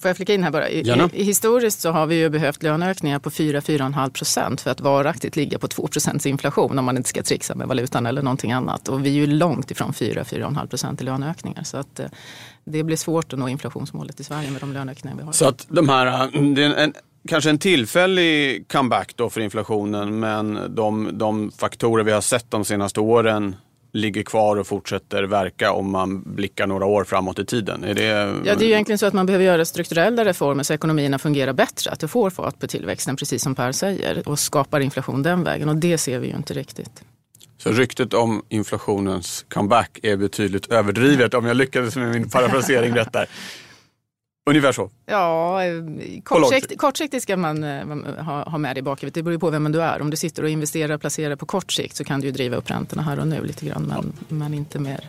Får 0.00 0.08
jag 0.08 0.16
flika 0.16 0.34
in 0.34 0.42
här 0.42 0.50
bara? 0.50 0.68
I, 0.68 0.80
i, 1.12 1.24
historiskt 1.24 1.80
så 1.80 1.90
har 1.90 2.06
vi 2.06 2.14
ju 2.14 2.28
behövt 2.28 2.62
löneökningar 2.62 3.18
på 3.18 3.30
4-4,5 3.30 4.10
procent 4.10 4.60
för 4.60 4.70
att 4.70 4.80
varaktigt 4.80 5.36
ligga 5.36 5.58
på 5.58 5.68
2 5.68 5.86
procents 5.86 6.26
inflation 6.26 6.78
om 6.78 6.84
man 6.84 6.96
inte 6.96 7.08
ska 7.08 7.22
trixa 7.22 7.54
med 7.54 7.68
valutan 7.68 8.06
eller 8.06 8.22
någonting 8.22 8.52
annat. 8.52 8.88
Och 8.88 9.06
vi 9.06 9.08
är 9.08 9.14
ju 9.14 9.26
långt 9.26 9.70
ifrån 9.70 9.92
4-4,5 9.92 10.66
procent 10.66 11.00
i 11.00 11.04
löneökningar. 11.04 11.62
Så 11.62 11.76
att, 11.76 12.00
eh, 12.00 12.06
det 12.64 12.82
blir 12.82 12.96
svårt 12.96 13.32
att 13.32 13.38
nå 13.38 13.48
inflationsmålet 13.48 14.20
i 14.20 14.24
Sverige 14.24 14.50
med 14.50 14.60
de 14.60 14.72
löneökningar 14.72 15.16
vi 15.16 15.22
har. 15.22 15.32
Så 15.32 15.48
att 15.48 15.66
de 15.68 15.88
här, 15.88 16.06
eh, 16.06 16.42
det 16.42 16.64
är 16.64 16.74
en, 16.74 16.94
kanske 17.28 17.50
en 17.50 17.58
tillfällig 17.58 18.68
comeback 18.68 19.12
då 19.16 19.30
för 19.30 19.40
inflationen 19.40 20.20
men 20.20 20.74
de, 20.74 21.18
de 21.18 21.50
faktorer 21.50 22.04
vi 22.04 22.12
har 22.12 22.20
sett 22.20 22.50
de 22.50 22.64
senaste 22.64 23.00
åren 23.00 23.56
ligger 23.92 24.22
kvar 24.22 24.56
och 24.56 24.66
fortsätter 24.66 25.22
verka 25.22 25.72
om 25.72 25.90
man 25.90 26.22
blickar 26.22 26.66
några 26.66 26.86
år 26.86 27.04
framåt 27.04 27.38
i 27.38 27.44
tiden? 27.44 27.84
Är 27.84 27.94
det... 27.94 28.04
Ja, 28.44 28.54
det 28.54 28.64
är 28.64 28.66
ju 28.66 28.72
egentligen 28.72 28.98
så 28.98 29.06
att 29.06 29.12
man 29.14 29.26
behöver 29.26 29.44
göra 29.44 29.64
strukturella 29.64 30.24
reformer 30.24 30.62
så 30.62 30.74
ekonomierna 30.74 31.18
fungerar 31.18 31.52
bättre. 31.52 31.90
Att 31.90 32.00
det 32.00 32.08
får 32.08 32.30
fart 32.30 32.58
på 32.58 32.66
tillväxten, 32.66 33.16
precis 33.16 33.42
som 33.42 33.54
Per 33.54 33.72
säger, 33.72 34.28
och 34.28 34.38
skapar 34.38 34.80
inflation 34.80 35.22
den 35.22 35.44
vägen. 35.44 35.68
Och 35.68 35.76
det 35.76 35.98
ser 35.98 36.18
vi 36.18 36.28
ju 36.28 36.36
inte 36.36 36.54
riktigt. 36.54 37.04
Så 37.58 37.72
ryktet 37.72 38.14
om 38.14 38.42
inflationens 38.48 39.44
comeback 39.48 39.98
är 40.02 40.16
betydligt 40.16 40.66
överdrivet 40.66 41.34
om 41.34 41.46
jag 41.46 41.56
lyckades 41.56 41.96
med 41.96 42.08
min 42.08 42.28
parafrasering 42.28 42.94
rätt 42.94 43.12
där. 43.12 43.26
Ungefär 44.50 44.72
så? 44.72 44.90
Ja, 45.06 45.64
eh, 45.64 45.72
kortsikt, 46.24 46.78
kortsiktigt 46.78 47.22
ska 47.22 47.36
man 47.36 47.64
eh, 47.64 47.86
ha, 48.24 48.42
ha 48.42 48.58
med 48.58 48.76
det 48.76 48.78
i 48.78 48.82
bakhuvudet. 48.82 49.14
Det 49.14 49.22
beror 49.22 49.38
på 49.38 49.50
vem 49.50 49.72
du 49.72 49.82
är. 49.82 50.00
Om 50.00 50.10
du 50.10 50.16
sitter 50.16 50.42
och 50.42 50.48
investerar 50.48 50.94
och 50.94 51.00
placerar 51.00 51.36
på 51.36 51.46
kort 51.46 51.72
sikt 51.72 51.96
så 51.96 52.04
kan 52.04 52.20
du 52.20 52.26
ju 52.26 52.32
driva 52.32 52.56
upp 52.56 52.70
räntorna 52.70 53.02
här 53.02 53.20
och 53.20 53.28
nu 53.28 53.44
lite 53.44 53.66
grann, 53.66 53.82
men, 53.82 54.12
ja. 54.28 54.34
men 54.34 54.54
inte 54.54 54.78
mer. 54.78 55.08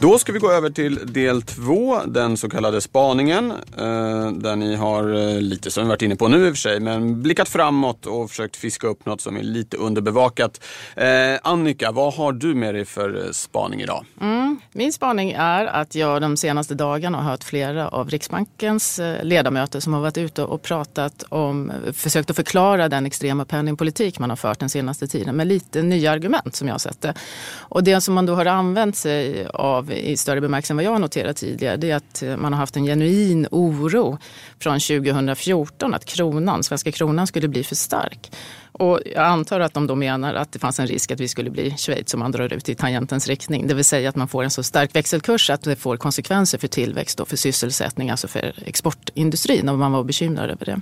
Då 0.00 0.18
ska 0.18 0.32
vi 0.32 0.38
gå 0.38 0.52
över 0.52 0.70
till 0.70 1.12
del 1.12 1.42
två, 1.42 2.00
den 2.06 2.36
så 2.36 2.48
kallade 2.48 2.80
spaningen. 2.80 3.50
Eh, 3.50 4.32
där 4.32 4.56
ni 4.56 4.74
har, 4.74 5.14
eh, 5.14 5.40
lite 5.40 5.70
som 5.70 5.82
vi 5.82 5.88
varit 5.88 6.02
inne 6.02 6.16
på 6.16 6.28
nu 6.28 6.46
i 6.46 6.50
och 6.50 6.54
för 6.54 6.60
sig, 6.60 6.80
men 6.80 7.22
blickat 7.22 7.48
framåt 7.48 8.06
och 8.06 8.30
försökt 8.30 8.56
fiska 8.56 8.86
upp 8.86 9.06
något 9.06 9.20
som 9.20 9.36
är 9.36 9.42
lite 9.42 9.76
underbevakat. 9.76 10.64
Eh, 10.96 11.06
Annika, 11.42 11.92
vad 11.92 12.14
har 12.14 12.32
du 12.32 12.54
med 12.54 12.74
dig 12.74 12.84
för 12.84 13.28
spaning 13.32 13.80
idag? 13.80 14.04
Mm, 14.20 14.60
min 14.72 14.92
spaning 14.92 15.32
är 15.36 15.66
att 15.66 15.94
jag 15.94 16.22
de 16.22 16.36
senaste 16.36 16.74
dagarna 16.74 17.18
har 17.18 17.30
hört 17.30 17.44
flera 17.44 17.88
av 17.88 18.10
Riksbankens 18.10 19.00
ledamöter 19.22 19.80
som 19.80 19.92
har 19.92 20.00
varit 20.00 20.18
ute 20.18 20.42
och 20.42 20.62
pratat 20.62 21.24
om, 21.28 21.72
försökt 21.92 22.30
att 22.30 22.36
förklara 22.36 22.88
den 22.88 23.06
extrema 23.06 23.44
penningpolitik 23.44 24.18
man 24.18 24.30
har 24.30 24.36
fört 24.36 24.58
den 24.58 24.68
senaste 24.68 25.06
tiden 25.06 25.36
med 25.36 25.46
lite 25.46 25.82
nya 25.82 26.10
argument 26.10 26.54
som 26.54 26.68
jag 26.68 26.74
har 26.74 26.78
sett 26.78 27.00
det. 27.00 27.14
Och 27.58 27.84
det 27.84 28.00
som 28.00 28.14
man 28.14 28.26
då 28.26 28.34
har 28.34 28.46
använt 28.46 28.96
sig 28.96 29.46
av 29.54 29.87
i 29.90 30.16
större 30.16 30.40
bemärkelse 30.40 30.72
än 30.72 30.76
vad 30.76 30.84
jag 30.84 30.90
har 30.90 30.98
noterat 30.98 31.36
tidigare, 31.36 31.76
det 31.76 31.90
är 31.90 31.96
att 31.96 32.22
eh, 32.22 32.36
man 32.36 32.52
har 32.52 32.60
haft 32.60 32.76
en 32.76 32.84
genuin 32.84 33.46
oro 33.50 34.18
från 34.58 34.80
2014 34.80 35.94
att 35.94 36.04
kronan, 36.04 36.64
svenska 36.64 36.92
kronan 36.92 37.26
skulle 37.26 37.48
bli 37.48 37.64
för 37.64 37.74
stark. 37.74 38.30
Och 38.72 39.00
jag 39.14 39.24
antar 39.24 39.60
att 39.60 39.74
de 39.74 39.86
då 39.86 39.94
menar 39.94 40.34
att 40.34 40.52
det 40.52 40.58
fanns 40.58 40.80
en 40.80 40.86
risk 40.86 41.10
att 41.10 41.20
vi 41.20 41.28
skulle 41.28 41.50
bli 41.50 41.70
Schweiz 41.76 42.14
om 42.14 42.20
man 42.20 42.32
drar 42.32 42.52
ut 42.52 42.68
i 42.68 42.74
tangentens 42.74 43.28
riktning. 43.28 43.66
Det 43.66 43.74
vill 43.74 43.84
säga 43.84 44.08
att 44.08 44.16
man 44.16 44.28
får 44.28 44.44
en 44.44 44.50
så 44.50 44.62
stark 44.62 44.96
växelkurs 44.96 45.50
att 45.50 45.62
det 45.62 45.76
får 45.76 45.96
konsekvenser 45.96 46.58
för 46.58 46.68
tillväxt 46.68 47.20
och 47.20 47.28
för 47.28 47.36
sysselsättning, 47.36 48.10
alltså 48.10 48.28
för 48.28 48.54
exportindustrin. 48.66 49.68
Och 49.68 49.78
man 49.78 49.92
var 49.92 50.04
bekymrad 50.04 50.50
över 50.50 50.66
det. 50.66 50.80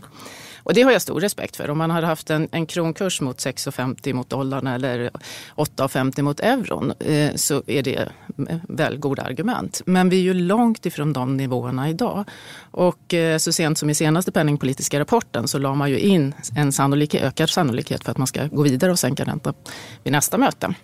Och 0.67 0.75
det 0.75 0.83
har 0.83 0.93
jag 0.93 1.03
stor 1.03 1.21
respekt 1.21 1.57
för. 1.57 1.71
Om 1.71 1.79
man 1.79 1.91
hade 1.91 2.07
haft 2.07 2.31
en, 2.31 2.49
en 2.53 2.67
kronkurs 2.67 3.21
mot 3.21 3.37
6,50 3.39 4.13
mot 4.13 4.31
dollarn 4.31 4.67
eller 4.67 5.11
8,50 5.57 6.23
mot 6.23 6.41
euron 6.41 6.93
eh, 6.99 7.35
så 7.35 7.63
är 7.67 7.83
det 7.83 8.09
väl 8.69 8.99
goda 8.99 9.23
argument. 9.23 9.83
Men 9.87 10.09
vi 10.09 10.17
är 10.17 10.23
ju 10.23 10.35
långt 10.35 10.87
ifrån 10.87 11.13
de 11.13 11.37
nivåerna 11.37 11.91
idag. 11.91 12.25
Och 12.71 13.15
eh, 13.15 13.39
så 13.39 13.53
sent 13.53 13.79
som 13.79 13.91
i 13.91 13.95
senaste 13.95 14.33
penningpolitiska 14.33 15.01
rapporten 15.01 15.49
så 15.49 15.59
la 15.59 15.75
man 15.75 15.91
ju 15.91 15.99
in 15.99 16.35
en 16.57 16.73
sannolik 16.73 17.15
ökad 17.15 17.51
sannolikhet 17.51 18.05
för 18.05 18.11
att 18.11 18.19
man 18.19 18.27
ska 18.27 18.47
gå 18.47 18.63
vidare 18.63 18.93
och 18.93 18.99
sänka 18.99 19.25
räntan 19.25 19.55
vid 20.03 20.13
nästa 20.13 20.39
möte. 20.39 20.75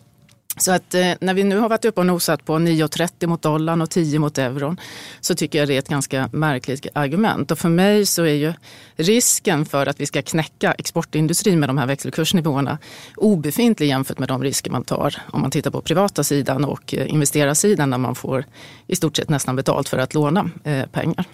Så 0.56 0.72
att 0.72 0.94
eh, 0.94 1.12
när 1.20 1.34
vi 1.34 1.44
nu 1.44 1.58
har 1.58 1.68
varit 1.68 1.84
uppe 1.84 2.00
och 2.00 2.06
nosat 2.06 2.44
på 2.44 2.52
9,30 2.52 3.26
mot 3.26 3.42
dollarn 3.42 3.82
och 3.82 3.90
10 3.90 4.18
mot 4.18 4.38
euron 4.38 4.80
så 5.20 5.34
tycker 5.34 5.58
jag 5.58 5.68
det 5.68 5.74
är 5.74 5.78
ett 5.78 5.88
ganska 5.88 6.28
märkligt 6.32 6.86
argument. 6.92 7.50
Och 7.50 7.58
för 7.58 7.68
mig 7.68 8.06
så 8.06 8.22
är 8.22 8.34
ju 8.34 8.52
risken 8.96 9.64
för 9.64 9.86
att 9.86 10.00
vi 10.00 10.06
ska 10.06 10.22
knäcka 10.22 10.72
exportindustrin 10.72 11.60
med 11.60 11.68
de 11.68 11.78
här 11.78 11.86
växelkursnivåerna 11.86 12.78
obefintlig 13.16 13.88
jämfört 13.88 14.18
med 14.18 14.28
de 14.28 14.42
risker 14.42 14.70
man 14.70 14.84
tar 14.84 15.16
om 15.30 15.40
man 15.40 15.50
tittar 15.50 15.70
på 15.70 15.80
privata 15.80 16.24
sidan 16.24 16.64
och 16.64 16.94
eh, 16.94 17.12
investerarsidan 17.12 17.90
där 17.90 17.98
man 17.98 18.14
får 18.14 18.44
i 18.86 18.96
stort 18.96 19.16
sett 19.16 19.28
nästan 19.28 19.56
betalt 19.56 19.88
för 19.88 19.98
att 19.98 20.14
låna 20.14 20.50
eh, 20.64 20.86
pengar. 20.86 21.24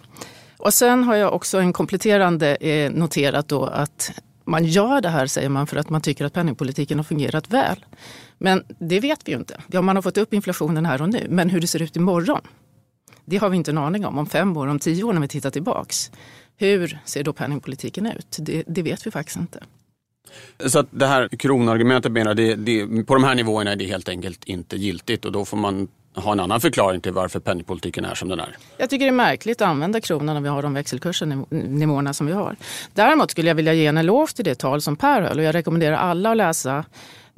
Och 0.56 0.75
sen 0.75 1.04
har 1.04 1.14
jag 1.14 1.34
också 1.34 1.58
en 1.58 1.72
kompletterande 1.72 2.56
eh, 2.56 2.90
noterat 2.90 3.48
då 3.48 3.64
att 3.64 4.12
man 4.49 4.64
gör 4.64 5.00
det 5.00 5.09
här, 5.09 5.26
säger 5.26 5.49
man, 5.49 5.67
för 5.67 5.76
att 5.76 5.90
man 5.90 6.00
tycker 6.00 6.25
att 6.25 6.33
penningpolitiken 6.33 6.99
har 6.99 7.05
fungerat 7.05 7.50
väl. 7.50 7.85
Men 8.38 8.64
det 8.78 9.00
vet 9.00 9.28
vi 9.28 9.33
ju 9.33 9.38
inte. 9.38 9.61
Ja, 9.67 9.83
man 9.83 9.97
har 9.97 10.02
fått 10.02 10.19
upp 10.19 10.35
inflationen 10.35 10.87
här 10.87 11.02
och 11.02 11.09
nu, 11.09 11.26
men 11.28 11.50
hur 11.50 11.61
det 11.61 11.67
ser 11.67 11.83
ut 11.83 11.97
imorgon, 11.97 12.40
det 13.25 13.37
har 13.37 13.49
vi 13.49 13.57
inte 13.57 13.71
en 13.71 13.78
aning 13.78 14.07
om. 14.07 14.19
Om 14.19 14.26
fem 14.26 14.57
år, 14.57 14.67
om 14.67 14.78
tio 14.78 15.05
år 15.05 15.12
när 15.12 15.21
vi 15.21 15.28
tittar 15.28 15.50
tillbaks. 15.50 16.11
Hur 16.57 16.99
ser 17.05 17.25
då 17.25 17.33
penningpolitiken 17.33 18.07
ut? 18.07 18.37
Det, 18.40 18.64
det 18.67 18.83
vet 18.83 19.07
vi 19.07 19.11
faktiskt 19.11 19.37
inte. 19.37 19.64
Så 20.67 20.78
att 20.78 20.87
det 20.90 21.07
här 21.07 21.28
kronargumentet 21.28 22.12
menar, 22.12 22.35
det, 22.35 22.55
det, 22.55 23.05
på 23.07 23.14
de 23.14 23.25
här 23.25 23.35
nivåerna 23.35 23.73
är 23.73 23.76
det 23.76 23.85
helt 23.85 24.09
enkelt 24.09 24.45
inte 24.45 24.76
giltigt 24.76 25.25
och 25.25 25.33
då 25.33 25.45
får 25.45 25.57
man 25.57 25.88
ha 26.18 26.32
en 26.32 26.40
annan 26.40 26.60
förklaring 26.60 27.00
till 27.00 27.12
varför 27.12 27.40
penningpolitiken 27.40 28.04
är 28.04 28.14
som 28.14 28.28
den 28.28 28.40
är. 28.40 28.56
Jag 28.76 28.90
tycker 28.90 29.04
det 29.04 29.10
är 29.10 29.12
märkligt 29.12 29.62
att 29.62 29.68
använda 29.68 30.00
kronan 30.00 30.34
när 30.34 30.40
vi 30.40 30.48
har 30.48 30.62
de 30.62 30.75
växelkursnivåerna 30.75 32.12
som 32.12 32.26
vi 32.26 32.32
har. 32.32 32.56
Däremot 32.94 33.30
skulle 33.30 33.48
jag 33.48 33.54
vilja 33.54 33.75
ge 33.75 33.87
en 33.87 33.96
eloge 33.96 34.32
till 34.37 34.44
det 34.44 34.54
tal 34.54 34.82
som 34.82 34.96
Per 34.96 35.22
höll 35.22 35.38
och 35.38 35.44
jag 35.44 35.54
rekommenderar 35.54 35.96
alla 35.96 36.30
att 36.30 36.37
läsa 36.37 36.84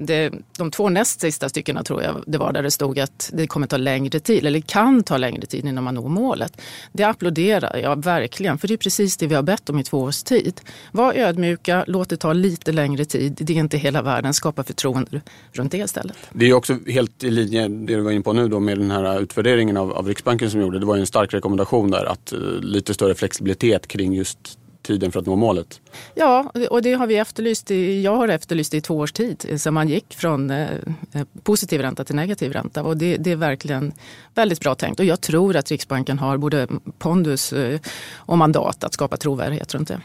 det, 0.07 0.33
de 0.59 0.71
två 0.71 0.89
näst 0.89 1.21
sista 1.21 1.49
styckena 1.49 1.83
tror 1.83 2.03
jag 2.03 2.25
det 2.27 2.39
var 2.39 2.53
där 2.53 2.63
det 2.63 2.71
stod 2.71 2.99
att 2.99 3.31
det 3.33 3.47
kommer 3.47 3.67
ta 3.67 3.77
längre 3.77 4.21
tid, 4.21 4.47
eller 4.47 4.61
kan 4.61 5.03
ta 5.03 5.17
längre 5.17 5.47
tid 5.47 5.65
innan 5.65 5.85
man 5.85 5.95
når 5.95 6.09
målet. 6.09 6.61
Det 6.93 7.05
applåderar 7.05 7.77
jag 7.77 8.05
verkligen, 8.05 8.59
för 8.59 8.69
det 8.69 8.75
är 8.75 8.79
precis 8.79 9.17
det 9.17 9.27
vi 9.27 9.35
har 9.35 9.43
bett 9.43 9.71
om 9.71 9.79
i 9.79 9.85
två 9.85 9.99
års 9.99 10.23
tid. 10.23 10.61
Var 10.93 11.15
ödmjuka, 11.15 11.85
låt 11.87 12.09
det 12.09 12.17
ta 12.17 12.33
lite 12.33 12.73
längre 12.73 13.05
tid. 13.05 13.37
Det 13.41 13.53
är 13.53 13.57
inte 13.57 13.79
hela 13.79 14.03
världen, 14.03 14.35
skapa 14.35 14.65
förtroende 14.65 15.21
runt 15.53 15.73
det 15.73 15.79
istället. 15.79 16.17
Det 16.33 16.47
är 16.47 16.55
också 16.55 16.79
helt 16.87 17.25
i 17.25 17.31
linje 17.31 17.69
det 17.69 17.97
du 17.97 18.01
var 18.01 18.11
inne 18.11 18.23
på 18.23 18.33
nu 18.33 18.49
då 18.49 18.61
med 18.61 18.79
den 18.79 18.91
här 18.91 19.21
utvärderingen 19.21 19.77
av, 19.77 19.93
av 19.93 20.07
Riksbanken 20.07 20.51
som 20.51 20.61
gjorde. 20.61 20.79
Det 20.79 20.87
var 20.87 20.95
ju 20.95 21.01
en 21.01 21.07
stark 21.07 21.35
rekommendation 21.35 21.91
där 21.91 22.05
att 22.05 22.33
uh, 22.33 22.61
lite 22.61 22.95
större 22.95 23.15
flexibilitet 23.15 23.87
kring 23.87 24.13
just 24.13 24.60
tiden 24.91 25.13
för 25.13 25.21
att 25.21 25.27
nå 25.27 25.37
målet? 25.37 25.81
Ja, 26.15 26.53
och 26.71 26.83
det 26.83 26.93
har 26.93 27.07
vi 27.07 27.17
efterlyst. 27.17 27.71
I, 27.71 28.03
jag 28.03 28.17
har 28.17 28.29
efterlyst 28.29 28.73
det 28.73 28.77
i 28.77 28.81
två 28.81 28.97
års 28.97 29.13
tid, 29.13 29.61
sedan 29.61 29.75
man 29.75 29.89
gick 29.89 30.15
från 30.15 30.51
eh, 30.51 30.69
eh, 31.13 31.23
positiv 31.43 31.81
ränta 31.81 32.05
till 32.05 32.15
negativ 32.15 32.53
ränta. 32.53 32.83
Och 32.83 32.97
det, 32.97 33.17
det, 33.17 33.31
är 33.31 33.37
verkligen 33.37 33.93
väldigt 34.35 34.61
bra 34.61 34.75
tänkt. 34.75 35.01
Och 35.01 35.07
jag 35.07 35.21
tror 35.21 35.57
att 35.57 35.71
Riksbanken 35.71 36.19
har 36.19 36.37
både 36.37 36.69
pondus 36.99 37.53
eh, 37.53 37.81
och 38.17 38.39
mandat 38.39 38.85
att 38.85 38.93
skapa 38.93 39.17
trovärdighet 39.17 39.75
runt 39.75 39.89
det. 39.89 40.01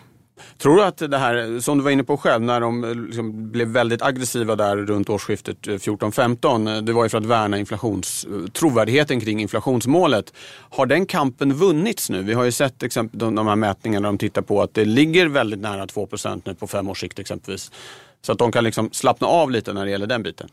Tror 0.58 0.75
du 0.75 0.84
att 0.84 0.98
det 0.98 1.18
här, 1.18 1.60
som 1.60 1.77
du 1.77 1.84
var 1.84 1.92
inne 1.92 2.04
på 2.04 2.18
själv, 2.18 2.44
när 2.44 2.62
de 2.62 2.84
eh, 2.84 2.96
liksom 2.96 3.51
blev 3.51 3.68
väldigt 3.68 4.01
aggressiva 4.01 4.56
där 4.56 4.77
runt 4.77 5.10
årsskiftet 5.10 5.68
eh, 5.68 5.72
14-15, 5.72 6.75
eh, 6.75 6.82
det 6.82 6.94
var 6.94 7.04
ju 7.04 7.10
för 7.10 7.18
att 7.18 7.25
värna 7.25 7.58
inflations, 7.58 8.27
trovärdigheten 8.54 9.20
kring 9.20 9.42
inflationsmålet. 9.42 10.34
Har 10.70 10.86
den 10.86 11.06
kampen 11.06 11.54
vunnits 11.54 12.10
nu? 12.10 12.24
Vi 12.24 12.34
har 12.34 12.44
ju 12.44 12.51
sett 12.51 12.84
exempel, 12.84 13.20
de 13.20 13.48
här 13.48 13.56
mätningarna 13.56 14.08
de 14.08 14.18
tittar 14.18 14.42
på 14.42 14.62
att 14.62 14.74
det 14.74 14.86
ligger 14.86 15.27
väldigt 15.27 15.60
nära 15.60 15.86
2% 15.86 16.42
nu 16.46 16.56
på 16.56 16.68
fem 16.68 16.89
års 16.89 17.00
sikt 17.00 17.20
exempelvis. 17.20 17.72
Så 18.22 18.32
att 18.32 18.38
de 18.38 18.51
kan 18.51 18.63
liksom 18.63 18.89
slappna 18.92 19.27
av 19.27 19.51
lite 19.51 19.74
när 19.74 19.86
det 19.86 19.92
gäller 19.92 20.08
den 20.08 20.24
biten. 20.24 20.50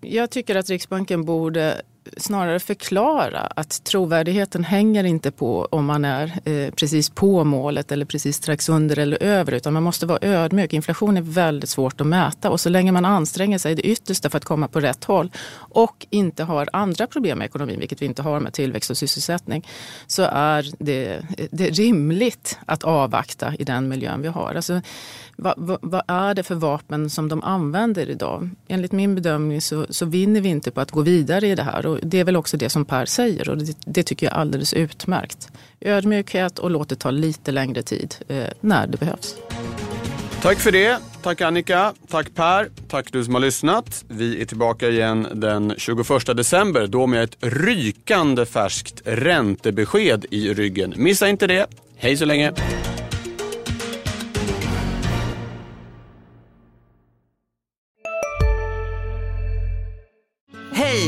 Jag 0.00 0.30
tycker 0.30 0.56
att 0.56 0.70
Riksbanken 0.70 1.24
borde 1.24 1.82
snarare 2.16 2.60
förklara 2.60 3.40
att 3.40 3.84
trovärdigheten 3.84 4.64
hänger 4.64 5.04
inte 5.04 5.30
på 5.30 5.68
om 5.70 5.84
man 5.84 6.04
är 6.04 6.40
eh, 6.44 6.70
precis 6.70 7.10
på 7.10 7.44
målet 7.44 7.92
eller 7.92 8.04
precis 8.04 8.36
strax 8.36 8.68
under 8.68 8.98
eller 8.98 9.22
över 9.22 9.52
utan 9.52 9.72
man 9.72 9.82
måste 9.82 10.06
vara 10.06 10.18
ödmjuk. 10.22 10.72
Inflation 10.72 11.16
är 11.16 11.22
väldigt 11.22 11.70
svårt 11.70 12.00
att 12.00 12.06
mäta 12.06 12.50
och 12.50 12.60
så 12.60 12.68
länge 12.68 12.92
man 12.92 13.04
anstränger 13.04 13.58
sig 13.58 13.74
det 13.74 13.82
yttersta 13.82 14.30
för 14.30 14.36
att 14.36 14.44
komma 14.44 14.68
på 14.68 14.80
rätt 14.80 15.04
håll 15.04 15.30
och 15.56 16.06
inte 16.10 16.44
har 16.44 16.68
andra 16.72 17.06
problem 17.06 17.38
med 17.38 17.46
ekonomin, 17.46 17.78
vilket 17.78 18.02
vi 18.02 18.06
inte 18.06 18.22
har 18.22 18.40
med 18.40 18.52
tillväxt 18.52 18.90
och 18.90 18.98
sysselsättning, 18.98 19.66
så 20.06 20.22
är 20.22 20.70
det, 20.78 21.22
det 21.50 21.68
är 21.68 21.72
rimligt 21.72 22.58
att 22.66 22.84
avvakta 22.84 23.54
i 23.58 23.64
den 23.64 23.88
miljön 23.88 24.22
vi 24.22 24.28
har. 24.28 24.54
Alltså, 24.54 24.80
vad, 25.36 25.54
vad, 25.56 25.78
vad, 25.82 26.02
är 26.06 26.34
det 26.34 26.42
för 26.42 26.54
vapen 26.54 27.10
som 27.10 27.28
de 27.28 27.42
använder 27.42 28.10
idag? 28.10 28.50
Enligt 28.68 28.92
min 28.92 29.14
bedömning 29.14 29.60
så, 29.60 29.86
så 29.90 30.06
vinner 30.06 30.40
vi 30.40 30.48
inte 30.48 30.70
på 30.70 30.80
att 30.80 30.90
gå 30.90 31.00
vidare 31.00 31.48
i 31.48 31.54
det 31.54 31.62
här. 31.62 31.86
Och 31.96 32.06
det 32.06 32.20
är 32.20 32.24
väl 32.24 32.36
också 32.36 32.56
det 32.56 32.70
som 32.70 32.84
Per 32.84 33.06
säger 33.06 33.48
och 33.48 33.58
det, 33.58 33.76
det 33.84 34.02
tycker 34.02 34.26
jag 34.26 34.32
är 34.32 34.38
alldeles 34.38 34.74
utmärkt. 34.74 35.48
Ödmjukhet 35.80 36.58
och 36.58 36.70
låt 36.70 36.88
det 36.88 36.96
ta 36.96 37.10
lite 37.10 37.52
längre 37.52 37.82
tid 37.82 38.14
eh, 38.28 38.44
när 38.60 38.86
det 38.86 38.98
behövs. 38.98 39.36
Tack 40.42 40.58
för 40.58 40.72
det. 40.72 40.98
Tack 41.22 41.40
Annika. 41.40 41.92
Tack 42.08 42.34
Per. 42.34 42.68
Tack 42.88 43.12
du 43.12 43.24
som 43.24 43.34
har 43.34 43.40
lyssnat. 43.40 44.04
Vi 44.08 44.42
är 44.42 44.44
tillbaka 44.44 44.88
igen 44.88 45.28
den 45.34 45.74
21 45.76 46.06
december. 46.36 46.86
Då 46.86 47.06
med 47.06 47.22
ett 47.22 47.36
rykande 47.40 48.46
färskt 48.46 49.02
räntebesked 49.04 50.26
i 50.30 50.54
ryggen. 50.54 50.94
Missa 50.96 51.28
inte 51.28 51.46
det. 51.46 51.66
Hej 51.96 52.16
så 52.16 52.24
länge. 52.24 52.52